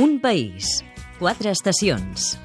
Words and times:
Un 0.00 0.18
país, 0.18 0.82
quatre 1.18 1.50
estacions. 1.50 2.38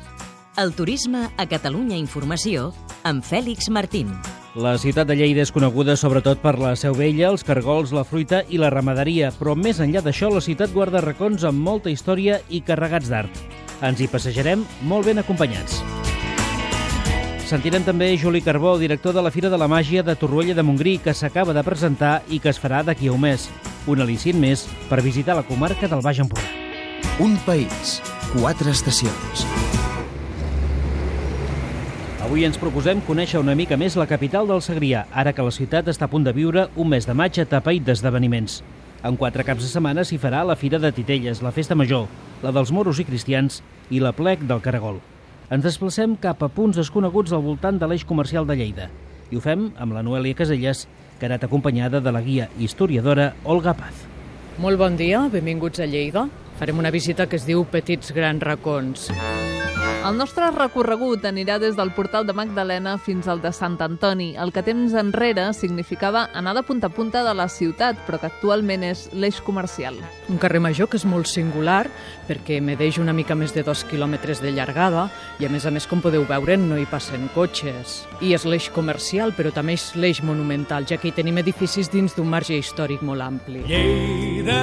El 0.60 0.74
turisme 0.76 1.22
a 1.40 1.46
Catalunya 1.48 1.96
Informació 1.96 2.74
amb 3.08 3.24
Fèlix 3.24 3.70
Martín. 3.72 4.10
La 4.60 4.74
ciutat 4.76 5.08
de 5.08 5.16
Lleida 5.16 5.46
és 5.46 5.54
coneguda 5.56 5.96
sobretot 5.96 6.42
per 6.44 6.58
la 6.60 6.74
seu 6.76 6.92
vella, 7.00 7.30
els 7.30 7.48
cargols, 7.48 7.94
la 7.96 8.04
fruita 8.04 8.42
i 8.52 8.60
la 8.60 8.74
ramaderia, 8.74 9.30
però 9.40 9.54
més 9.56 9.80
enllà 9.80 10.02
d'això 10.04 10.34
la 10.34 10.42
ciutat 10.44 10.74
guarda 10.76 11.00
racons 11.06 11.46
amb 11.48 11.64
molta 11.64 11.94
història 11.94 12.42
i 12.50 12.60
carregats 12.60 13.08
d'art. 13.14 13.40
Ens 13.80 14.04
hi 14.04 14.10
passejarem 14.12 14.68
molt 14.92 15.08
ben 15.08 15.24
acompanyats. 15.24 15.80
Sentirem 17.48 17.88
també 17.88 18.12
Juli 18.20 18.44
Carbó, 18.44 18.76
director 18.84 19.16
de 19.16 19.24
la 19.24 19.32
Fira 19.32 19.54
de 19.54 19.62
la 19.62 19.72
Màgia 19.72 20.04
de 20.04 20.18
Torroella 20.20 20.58
de 20.60 20.68
Montgrí, 20.68 20.98
que 21.00 21.16
s'acaba 21.16 21.56
de 21.56 21.64
presentar 21.64 22.18
i 22.28 22.44
que 22.44 22.52
es 22.52 22.60
farà 22.60 22.84
d'aquí 22.84 23.08
a 23.08 23.16
un 23.16 23.24
mes. 23.30 23.48
Un 23.88 24.04
al·licient 24.04 24.44
més 24.44 24.68
per 24.92 25.00
visitar 25.08 25.40
la 25.40 25.48
comarca 25.48 25.88
del 25.88 26.04
Baix 26.04 26.20
Empordà. 26.20 26.65
Un 27.16 27.38
país, 27.46 28.02
quatre 28.34 28.74
estacions. 28.76 29.46
Avui 32.26 32.44
ens 32.44 32.58
proposem 32.60 33.00
conèixer 33.08 33.40
una 33.40 33.56
mica 33.56 33.78
més 33.80 33.96
la 33.96 34.08
capital 34.10 34.50
del 34.50 34.60
Segrià, 34.60 35.06
ara 35.16 35.32
que 35.32 35.46
la 35.46 35.54
ciutat 35.56 35.88
està 35.88 36.10
a 36.10 36.12
punt 36.12 36.26
de 36.28 36.34
viure 36.36 36.66
un 36.76 36.92
mes 36.92 37.08
de 37.08 37.16
maig 37.16 37.40
atapeït 37.40 37.86
d'esdeveniments. 37.88 38.58
En 39.08 39.16
quatre 39.16 39.46
caps 39.48 39.64
de 39.64 39.72
setmana 39.72 40.04
s'hi 40.04 40.20
farà 40.20 40.44
la 40.44 40.58
Fira 40.60 40.76
de 40.84 40.92
Titelles, 40.92 41.40
la 41.40 41.56
Festa 41.56 41.78
Major, 41.80 42.10
la 42.44 42.52
dels 42.52 42.74
moros 42.76 43.00
i 43.00 43.08
cristians 43.08 43.62
i 43.88 44.04
la 44.04 44.12
plec 44.12 44.44
del 44.44 44.60
Caragol. 44.66 45.00
Ens 45.48 45.64
desplacem 45.64 46.18
cap 46.20 46.44
a 46.44 46.50
punts 46.52 46.76
desconeguts 46.82 47.32
al 47.32 47.46
voltant 47.48 47.80
de 47.80 47.88
l'eix 47.88 48.04
comercial 48.04 48.44
de 48.50 48.60
Lleida. 48.60 48.90
I 49.32 49.40
ho 49.40 49.46
fem 49.46 49.70
amb 49.80 49.96
la 49.96 50.04
Noelia 50.04 50.36
Caselles, 50.36 50.84
que 51.16 51.30
ha 51.30 51.32
anat 51.32 51.48
acompanyada 51.48 52.04
de 52.04 52.12
la 52.12 52.26
guia 52.26 52.50
historiadora 52.60 53.36
Olga 53.46 53.72
Paz. 53.78 54.04
Molt 54.60 54.82
bon 54.82 55.00
dia, 55.00 55.30
benvinguts 55.32 55.80
a 55.80 55.88
Lleida. 55.88 56.28
Farem 56.60 56.80
una 56.80 56.92
visita 56.92 57.28
que 57.28 57.36
es 57.36 57.48
diu 57.48 57.66
Petits 57.68 58.14
Grans 58.16 58.44
Racons. 58.44 59.10
El 60.06 60.20
nostre 60.22 60.52
recorregut 60.54 61.24
anirà 61.26 61.56
des 61.58 61.74
del 61.74 61.90
portal 61.98 62.28
de 62.28 62.34
Magdalena 62.38 62.92
fins 63.02 63.26
al 63.26 63.40
de 63.42 63.50
Sant 63.50 63.80
Antoni, 63.82 64.36
el 64.38 64.52
que 64.54 64.62
temps 64.62 64.94
enrere 64.94 65.48
significava 65.58 66.28
anar 66.38 66.54
de 66.54 66.62
punta 66.68 66.92
a 66.92 66.94
punta 66.94 67.24
de 67.26 67.34
la 67.34 67.48
ciutat, 67.50 67.98
però 68.06 68.20
que 68.22 68.30
actualment 68.30 68.86
és 68.86 69.08
l'eix 69.18 69.40
comercial. 69.42 69.98
Un 70.30 70.38
carrer 70.38 70.62
major 70.62 70.92
que 70.92 71.00
és 71.02 71.08
molt 71.10 71.26
singular 71.26 71.88
perquè 72.30 72.60
medeix 72.62 73.00
una 73.02 73.18
mica 73.18 73.34
més 73.34 73.56
de 73.56 73.64
dos 73.66 73.82
quilòmetres 73.90 74.44
de 74.46 74.54
llargada 74.54 75.08
i 75.42 75.50
a 75.50 75.50
més 75.50 75.66
a 75.66 75.74
més, 75.74 75.90
com 75.90 76.06
podeu 76.06 76.28
veure, 76.30 76.54
no 76.62 76.78
hi 76.78 76.86
passen 76.86 77.26
cotxes. 77.34 78.04
I 78.22 78.36
és 78.38 78.46
l'eix 78.46 78.70
comercial, 78.70 79.34
però 79.34 79.50
també 79.50 79.74
és 79.74 79.96
l'eix 79.98 80.22
monumental, 80.22 80.86
ja 80.86 81.02
que 81.02 81.10
hi 81.10 81.18
tenim 81.18 81.42
edificis 81.42 81.90
dins 81.90 82.14
d'un 82.14 82.30
marge 82.30 82.54
històric 82.54 83.02
molt 83.02 83.26
ampli. 83.26 83.66
Lleida. 83.66 84.62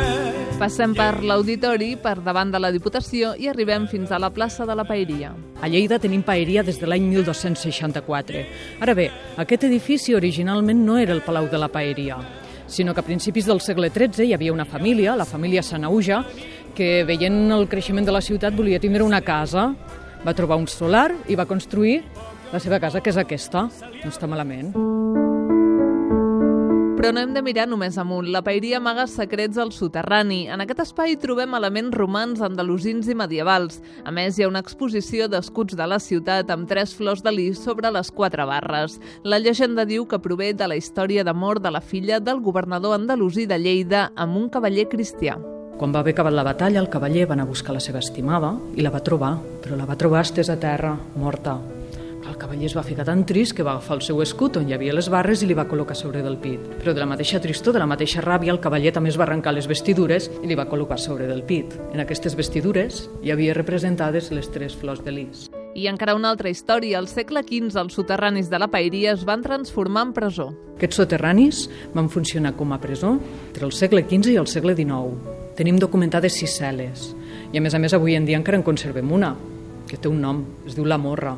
Passem 0.62 0.92
per 0.94 1.24
l'auditori, 1.26 1.96
per 1.98 2.20
davant 2.22 2.52
de 2.54 2.60
la 2.62 2.70
Diputació 2.70 3.32
i 3.34 3.48
arribem 3.50 3.88
fins 3.90 4.12
a 4.14 4.20
la 4.22 4.30
plaça 4.30 4.62
de 4.68 4.76
la 4.78 4.86
Paeria. 4.86 5.31
A 5.62 5.68
Lleida 5.68 5.98
tenim 6.02 6.24
paeria 6.26 6.64
des 6.66 6.80
de 6.80 6.88
l'any 6.90 7.04
1264. 7.10 8.44
Ara 8.82 8.94
bé, 8.98 9.08
aquest 9.38 9.68
edifici 9.68 10.16
originalment 10.18 10.82
no 10.86 10.98
era 10.98 11.14
el 11.14 11.22
Palau 11.22 11.48
de 11.50 11.60
la 11.60 11.68
Paeria, 11.68 12.18
sinó 12.66 12.94
que 12.94 13.00
a 13.00 13.06
principis 13.06 13.46
del 13.46 13.60
segle 13.60 13.90
XIII 13.94 14.26
hi 14.26 14.34
havia 14.34 14.52
una 14.52 14.66
família, 14.66 15.16
la 15.16 15.28
família 15.28 15.62
Sanauja, 15.62 16.24
que 16.74 17.04
veient 17.04 17.52
el 17.52 17.68
creixement 17.68 18.06
de 18.06 18.14
la 18.14 18.24
ciutat 18.24 18.56
volia 18.56 18.80
tindre 18.80 19.04
una 19.04 19.22
casa, 19.22 19.70
va 20.26 20.34
trobar 20.34 20.58
un 20.58 20.68
solar 20.68 21.10
i 21.28 21.36
va 21.36 21.46
construir 21.46 22.00
la 22.52 22.60
seva 22.60 22.80
casa, 22.80 23.00
que 23.00 23.10
és 23.10 23.18
aquesta. 23.20 23.68
No 24.02 24.10
està 24.10 24.28
malament. 24.28 25.11
Però 27.02 27.10
no 27.10 27.18
hem 27.18 27.32
de 27.34 27.40
mirar 27.42 27.64
només 27.66 27.96
amunt. 27.98 28.28
La 28.30 28.44
paeria 28.46 28.76
amaga 28.78 29.08
secrets 29.10 29.58
al 29.58 29.72
soterrani. 29.74 30.44
En 30.54 30.60
aquest 30.62 30.84
espai 30.84 31.16
trobem 31.18 31.56
elements 31.58 31.96
romans, 31.98 32.38
andalusins 32.46 33.08
i 33.10 33.16
medievals. 33.18 33.80
A 34.06 34.12
més, 34.14 34.38
hi 34.38 34.44
ha 34.46 34.50
una 34.52 34.62
exposició 34.62 35.26
d'escuts 35.26 35.74
de 35.74 35.88
la 35.90 35.98
ciutat 35.98 36.54
amb 36.54 36.70
tres 36.70 36.94
flors 36.94 37.26
de 37.26 37.34
lis 37.34 37.58
sobre 37.58 37.90
les 37.90 38.12
quatre 38.14 38.46
barres. 38.46 39.00
La 39.26 39.42
llegenda 39.42 39.82
diu 39.82 40.06
que 40.06 40.22
prové 40.22 40.52
de 40.54 40.70
la 40.70 40.78
història 40.78 41.26
d'amor 41.26 41.58
de 41.58 41.74
la 41.74 41.82
filla 41.82 42.22
del 42.22 42.38
governador 42.38 42.94
andalusí 42.94 43.50
de 43.50 43.58
Lleida 43.58 44.12
amb 44.14 44.38
un 44.38 44.46
cavaller 44.46 44.86
cristià. 44.86 45.40
Quan 45.82 45.90
va 45.90 46.06
haver 46.06 46.14
acabat 46.14 46.38
la 46.38 46.46
batalla, 46.46 46.78
el 46.78 46.92
cavaller 46.92 47.26
va 47.26 47.34
anar 47.34 47.50
a 47.50 47.54
buscar 47.56 47.74
la 47.74 47.82
seva 47.82 47.98
estimada 47.98 48.54
i 48.78 48.86
la 48.86 48.94
va 48.94 49.02
trobar, 49.02 49.40
però 49.58 49.74
la 49.74 49.90
va 49.90 49.98
trobar 49.98 50.22
estesa 50.22 50.54
a 50.54 50.62
terra, 50.70 50.94
morta. 51.18 51.58
El 52.28 52.36
cavaller 52.38 52.68
es 52.68 52.76
va 52.76 52.84
ficar 52.86 53.04
tan 53.04 53.24
trist 53.26 53.54
que 53.56 53.64
va 53.66 53.72
agafar 53.72 53.96
el 53.98 54.02
seu 54.06 54.20
escut 54.22 54.56
on 54.60 54.68
hi 54.68 54.76
havia 54.76 54.94
les 54.94 55.08
barres 55.10 55.42
i 55.42 55.48
li 55.48 55.56
va 55.58 55.66
col·locar 55.68 55.96
sobre 55.98 56.22
del 56.22 56.38
pit. 56.38 56.60
Però 56.78 56.94
de 56.94 57.02
la 57.02 57.08
mateixa 57.10 57.40
tristor, 57.42 57.74
de 57.74 57.82
la 57.82 57.88
mateixa 57.90 58.22
ràbia, 58.22 58.52
el 58.54 58.60
cavaller 58.62 58.92
també 58.94 59.10
es 59.10 59.18
va 59.18 59.26
arrencar 59.26 59.54
les 59.56 59.66
vestidures 59.66 60.30
i 60.38 60.46
li 60.46 60.58
va 60.58 60.68
col·locar 60.70 61.00
sobre 61.02 61.26
del 61.26 61.42
pit. 61.42 61.74
En 61.92 62.04
aquestes 62.04 62.38
vestidures 62.38 63.08
hi 63.22 63.34
havia 63.34 63.56
representades 63.58 64.30
les 64.30 64.50
tres 64.54 64.76
flors 64.78 65.02
de 65.02 65.16
lis. 65.18 65.48
I 65.74 65.88
encara 65.88 66.14
una 66.14 66.30
altra 66.30 66.50
història. 66.52 66.98
Al 67.00 67.08
segle 67.08 67.42
XV, 67.42 67.74
els 67.80 67.98
soterranis 67.98 68.50
de 68.52 68.60
la 68.60 68.68
paeria 68.70 69.16
es 69.16 69.26
van 69.26 69.42
transformar 69.42 70.06
en 70.06 70.14
presó. 70.14 70.52
Aquests 70.76 71.02
soterranis 71.02 71.66
van 71.94 72.10
funcionar 72.12 72.54
com 72.54 72.72
a 72.72 72.80
presó 72.80 73.16
entre 73.48 73.66
el 73.66 73.72
segle 73.72 74.06
XV 74.06 74.36
i 74.36 74.38
el 74.38 74.46
segle 74.46 74.76
XIX. 74.78 75.38
Tenim 75.58 75.80
documentades 75.80 76.38
sis 76.38 76.54
cel·les. 76.60 77.10
I 77.52 77.58
a 77.58 77.64
més 77.64 77.74
a 77.74 77.82
més 77.82 77.96
avui 77.96 78.14
en 78.16 78.28
dia 78.28 78.38
encara 78.38 78.60
en 78.60 78.66
conservem 78.66 79.10
una, 79.12 79.34
que 79.88 79.98
té 79.98 80.08
un 80.08 80.20
nom, 80.22 80.44
es 80.66 80.76
diu 80.76 80.86
La 80.88 81.00
Morra. 81.00 81.36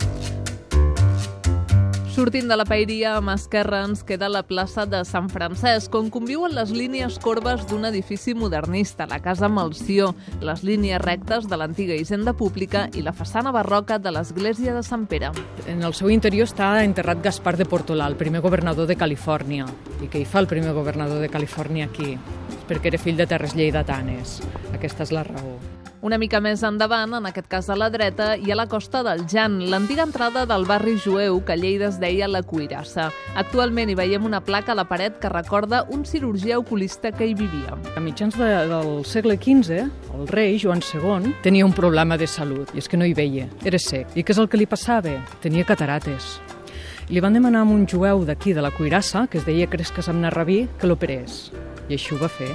Sortint 2.15 2.47
de 2.47 2.55
la 2.55 2.63
paeria, 2.63 3.17
amb 3.19 3.33
esquerra 3.33 3.81
ens 3.83 4.05
queda 4.07 4.29
la 4.31 4.45
plaça 4.47 4.85
de 4.87 5.01
Sant 5.03 5.27
Francesc, 5.33 5.97
on 5.99 6.13
conviuen 6.15 6.53
les 6.55 6.71
línies 6.71 7.17
corbes 7.19 7.65
d'un 7.67 7.89
edifici 7.89 8.37
modernista, 8.39 9.09
la 9.11 9.19
Casa 9.19 9.51
Malció, 9.51 10.13
les 10.39 10.63
línies 10.63 11.03
rectes 11.03 11.51
de 11.51 11.59
l'antiga 11.59 11.99
hisenda 11.99 12.37
pública 12.39 12.87
i 12.95 13.03
la 13.03 13.17
façana 13.19 13.51
barroca 13.51 13.99
de 13.99 14.15
l'església 14.15 14.79
de 14.79 14.87
Sant 14.87 15.09
Pere. 15.11 15.35
En 15.67 15.83
el 15.83 15.99
seu 15.99 16.15
interior 16.15 16.47
està 16.47 16.71
enterrat 16.87 17.19
Gaspar 17.19 17.59
de 17.59 17.67
Portolà, 17.67 18.07
el 18.07 18.21
primer 18.23 18.47
governador 18.47 18.87
de 18.87 18.95
Califòrnia. 18.95 19.67
I 19.99 20.07
què 20.07 20.23
hi 20.23 20.31
fa 20.31 20.39
el 20.39 20.53
primer 20.55 20.71
governador 20.71 21.19
de 21.19 21.35
Califòrnia 21.35 21.91
aquí? 21.91 22.15
Perquè 22.71 22.95
era 22.95 23.03
fill 23.03 23.19
de 23.19 23.27
terres 23.27 23.59
lleidatanes. 23.59 24.39
Aquesta 24.71 25.03
és 25.03 25.11
la 25.11 25.27
raó. 25.27 25.74
Una 26.05 26.19
mica 26.21 26.37
més 26.45 26.61
endavant, 26.61 27.15
en 27.17 27.25
aquest 27.25 27.47
cas 27.49 27.71
a 27.73 27.75
la 27.81 27.87
dreta, 27.89 28.35
hi 28.37 28.51
ha 28.53 28.57
la 28.59 28.67
Costa 28.69 29.01
del 29.07 29.23
Jan, 29.25 29.55
l'antiga 29.73 30.05
entrada 30.05 30.43
del 30.45 30.67
barri 30.69 30.99
jueu 31.01 31.39
que 31.41 31.55
a 31.55 31.57
Lleida 31.57 31.87
es 31.89 31.97
deia 31.97 32.29
la 32.29 32.43
Cuirassa. 32.45 33.07
Actualment 33.41 33.89
hi 33.89 33.97
veiem 33.97 34.27
una 34.29 34.43
placa 34.45 34.75
a 34.75 34.77
la 34.77 34.85
paret 34.85 35.17
que 35.23 35.31
recorda 35.33 35.87
un 35.89 36.05
cirurgià 36.05 36.59
oculista 36.61 37.09
que 37.09 37.31
hi 37.31 37.33
vivia. 37.39 37.79
A 37.97 38.03
mitjans 38.05 38.37
de, 38.37 38.51
del 38.69 38.93
segle 39.09 39.39
XV, 39.41 39.81
el 40.19 40.29
rei, 40.29 40.59
Joan 40.61 40.85
II, 40.85 41.33
tenia 41.41 41.65
un 41.65 41.73
problema 41.73 42.21
de 42.21 42.29
salut, 42.29 42.75
i 42.77 42.85
és 42.85 42.91
que 42.91 43.01
no 43.01 43.09
hi 43.09 43.17
veia, 43.17 43.49
era 43.65 43.81
sec. 43.81 44.13
I 44.13 44.29
què 44.29 44.37
és 44.37 44.43
el 44.45 44.53
que 44.53 44.61
li 44.61 44.69
passava? 44.69 45.17
Tenia 45.41 45.65
catarates. 45.65 46.35
Li 47.09 47.25
van 47.25 47.33
demanar 47.33 47.65
a 47.65 47.73
un 47.73 47.89
jueu 47.89 48.29
d'aquí, 48.29 48.53
de 48.53 48.61
la 48.61 48.77
Cuirassa, 48.77 49.25
que 49.25 49.41
es 49.41 49.49
deia 49.49 49.73
Cresques 49.73 50.13
amb 50.13 50.21
Narrabí, 50.21 50.67
que 50.77 50.85
l'operés. 50.85 51.47
I 51.89 51.97
així 51.97 52.13
ho 52.13 52.21
va 52.21 52.29
fer. 52.29 52.53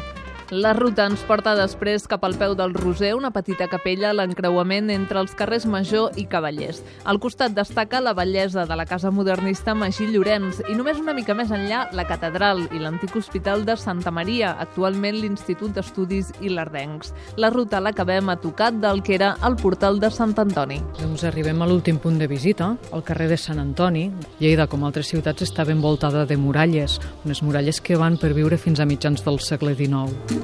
La 0.50 0.72
ruta 0.74 1.04
ens 1.06 1.22
porta 1.30 1.52
després 1.54 2.08
cap 2.10 2.24
al 2.26 2.34
peu 2.34 2.56
del 2.58 2.72
Roser, 2.74 3.12
una 3.14 3.30
petita 3.30 3.68
capella 3.70 4.08
a 4.10 4.16
l'encreuament 4.18 4.88
entre 4.90 5.20
els 5.22 5.36
carrers 5.38 5.68
Major 5.70 6.16
i 6.18 6.24
Cavallers. 6.26 6.80
Al 7.06 7.20
costat 7.22 7.54
destaca 7.54 8.00
la 8.02 8.16
bellesa 8.18 8.64
de 8.66 8.78
la 8.80 8.88
casa 8.90 9.12
modernista 9.14 9.76
Magí 9.78 10.08
Llorenç 10.10 10.64
i 10.66 10.74
només 10.74 10.98
una 10.98 11.14
mica 11.14 11.36
més 11.38 11.54
enllà 11.54 11.84
la 11.94 12.08
catedral 12.10 12.64
i 12.74 12.82
l'antic 12.82 13.14
hospital 13.20 13.62
de 13.68 13.76
Santa 13.78 14.10
Maria, 14.10 14.56
actualment 14.58 15.20
l'Institut 15.20 15.78
d'Estudis 15.78 16.34
Ilardencs. 16.42 17.14
La 17.38 17.54
ruta 17.54 17.78
l'acabem 17.78 18.34
a 18.34 18.40
tocat 18.42 18.81
del 18.81 19.04
que 19.06 19.20
era 19.20 19.36
el 19.46 19.60
portal 19.62 20.02
de 20.02 20.10
Sant 20.10 20.34
Antoni. 20.42 20.80
Doncs 20.98 21.28
arribem 21.30 21.62
a 21.62 21.70
l'últim 21.70 22.02
punt 22.02 22.18
de 22.18 22.26
visita, 22.26 22.72
al 22.90 23.06
carrer 23.06 23.30
de 23.30 23.38
Sant 23.38 23.62
Antoni. 23.62 24.08
Lleida, 24.42 24.66
com 24.66 24.81
altres 24.90 25.14
ciutats, 25.14 25.46
estava 25.46 25.78
envoltada 25.78 26.26
de 26.26 26.42
muralles, 26.42 26.98
unes 27.22 27.46
muralles 27.46 27.86
que 27.86 28.02
van 28.02 28.18
per 28.18 28.34
viure 28.34 28.58
fins 28.58 28.81
a 28.81 28.90
mitjans 28.90 29.22
del 29.30 29.38
segle 29.46 29.78
XIX. 29.78 30.38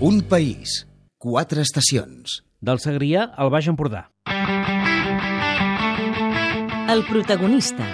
Un 0.00 0.20
país, 0.22 0.86
quatre 1.18 1.62
estacions. 1.62 2.42
Del 2.62 2.78
Segrià 2.82 3.24
al 3.38 3.50
Baix 3.50 3.66
Empordà. 3.70 4.08
El 6.88 7.02
protagonista. 7.06 7.86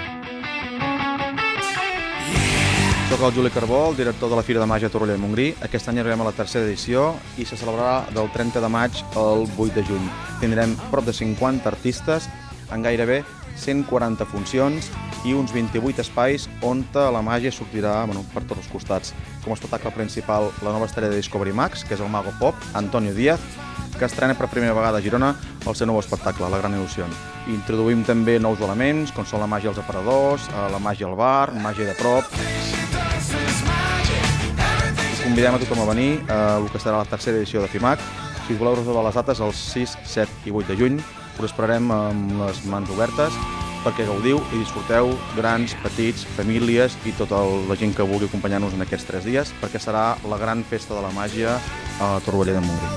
Soc 3.10 3.20
el 3.20 3.34
Juli 3.36 3.50
Carbó, 3.50 3.90
el 3.90 3.96
director 3.96 4.30
de 4.30 4.36
la 4.36 4.42
Fira 4.42 4.60
de 4.60 4.66
Màgia 4.66 4.88
Torroella 4.90 5.14
de 5.14 5.22
Montgrí. 5.22 5.48
Aquest 5.62 5.88
any 5.88 6.00
arribem 6.00 6.24
a 6.24 6.28
la 6.28 6.32
tercera 6.34 6.64
edició 6.66 7.12
i 7.38 7.44
se 7.46 7.56
celebrarà 7.60 8.08
del 8.16 8.30
30 8.34 8.62
de 8.64 8.70
maig 8.72 9.04
al 9.14 9.44
8 9.46 9.70
de 9.76 9.84
juny. 9.86 10.08
Tindrem 10.40 10.74
prop 10.90 11.06
de 11.06 11.14
50 11.14 11.68
artistes 11.70 12.26
en 12.72 12.82
gairebé 12.82 13.20
140 13.56 14.26
funcions 14.26 14.90
i 15.24 15.34
uns 15.36 15.52
28 15.54 16.02
espais 16.02 16.48
on 16.62 16.82
la 16.94 17.22
màgia 17.22 17.52
sortirà 17.52 18.04
bueno, 18.06 18.24
per 18.34 18.42
tots 18.44 18.64
els 18.64 18.72
costats. 18.72 19.14
Com 19.44 19.52
a 19.52 19.58
espectacle 19.58 19.92
principal, 19.92 20.48
la 20.64 20.72
nova 20.72 20.88
estrella 20.88 21.10
de 21.12 21.20
Discovery 21.20 21.52
Max, 21.52 21.84
que 21.84 21.94
és 21.94 22.00
el 22.00 22.08
mago 22.08 22.32
pop, 22.40 22.56
Antonio 22.72 23.12
Díaz, 23.14 23.40
que 23.98 24.08
estrena 24.08 24.34
per 24.34 24.48
primera 24.48 24.72
vegada 24.74 24.98
a 24.98 25.04
Girona 25.04 25.34
el 25.68 25.76
seu 25.76 25.86
nou 25.86 26.00
espectacle, 26.00 26.48
La 26.48 26.58
Gran 26.62 26.74
Il·lusió. 26.74 27.06
Introduïm 27.52 28.02
també 28.08 28.38
nous 28.40 28.60
elements, 28.64 29.12
com 29.12 29.28
són 29.28 29.44
la 29.44 29.48
màgia 29.50 29.70
als 29.70 29.78
aparadors, 29.78 30.48
la 30.72 30.80
màgia 30.80 31.10
al 31.10 31.16
bar, 31.20 31.52
màgia 31.52 31.92
de 31.92 31.96
prop... 32.00 32.24
Convidem 35.24 35.54
a 35.56 35.58
tothom 35.62 35.80
a 35.80 35.88
venir 35.88 36.08
a 36.28 36.36
el 36.58 36.66
que 36.68 36.78
serà 36.78 36.98
la 37.00 37.08
tercera 37.08 37.38
edició 37.40 37.62
de 37.62 37.68
FIMAC, 37.72 38.02
Si 38.44 38.52
us 38.52 38.58
voleu 38.60 38.74
reservar 38.76 39.06
les 39.06 39.14
dates, 39.16 39.38
el 39.40 39.54
6, 39.56 39.96
7 40.04 40.50
i 40.50 40.52
8 40.52 40.68
de 40.68 40.76
juny, 40.76 40.98
us 41.38 41.46
esperarem 41.48 41.88
amb 41.94 42.34
les 42.42 42.60
mans 42.68 42.90
obertes 42.92 43.63
perquè 43.84 44.06
gaudiu 44.08 44.36
i 44.52 44.56
disfruteu 44.58 45.18
grans, 45.36 45.74
petits, 45.84 46.24
famílies 46.38 46.92
i 47.04 47.12
tota 47.18 47.38
la 47.68 47.76
gent 47.78 47.94
que 47.94 48.08
vulgui 48.08 48.26
acompanyar-nos 48.30 48.74
en 48.74 48.82
aquests 48.86 49.06
tres 49.10 49.24
dies 49.28 49.46
perquè 49.60 49.78
serà 49.82 50.04
la 50.30 50.38
gran 50.40 50.60
festa 50.64 50.92
de 50.96 51.02
la 51.04 51.12
màgia 51.14 51.50
a 52.00 52.20
Torroella 52.24 52.54
de 52.58 52.62
Montgrí. 52.64 52.88